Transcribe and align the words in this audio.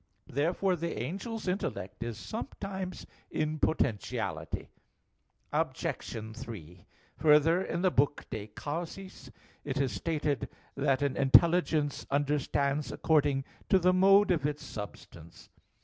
Therefore 0.25 0.75
the 0.75 0.97
angel's 0.97 1.47
intellect 1.47 2.01
is 2.01 2.17
sometimes 2.17 3.05
in 3.29 3.59
potentiality. 3.59 4.71
Obj. 5.53 6.35
3: 6.37 6.85
Further, 7.17 7.61
in 7.61 7.83
the 7.83 7.91
book 7.91 8.25
De 8.31 8.47
Causis 8.47 9.29
it 9.63 9.79
is 9.79 9.91
stated 9.91 10.49
that 10.73 11.03
"an 11.03 11.15
intelligence 11.15 12.07
understands 12.09 12.91
according 12.91 13.45
to 13.69 13.77
the 13.77 13.93
mode 13.93 14.31
of 14.31 14.43
its 14.43 14.63
substance." 14.63 15.49